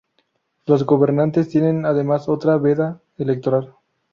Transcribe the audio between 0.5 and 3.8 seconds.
Los gobernantes tienen además otra veda electoral.